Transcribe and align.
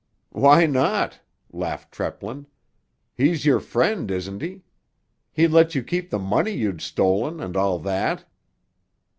"Why 0.31 0.65
not?" 0.65 1.19
laughed 1.53 1.91
Treplin. 1.91 2.47
"He's 3.15 3.45
your 3.45 3.59
friend, 3.59 4.09
isn't 4.09 4.41
he? 4.41 4.63
He 5.31 5.47
let 5.47 5.75
you 5.75 5.83
keep 5.83 6.09
the 6.09 6.17
money 6.17 6.49
you'd 6.53 6.81
stolen, 6.81 7.39
and 7.39 7.55
all 7.55 7.77
that." 7.77 8.25